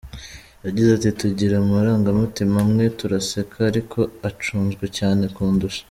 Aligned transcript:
Yagize 0.65 0.89
ati 0.93 1.09
“Tugira 1.19 1.55
amarangamutima 1.57 2.55
amwe, 2.65 2.85
turaseka 2.99 3.57
ariko 3.71 3.99
acunzwe 4.29 4.85
cyane 4.97 5.23
kundusha. 5.35 5.79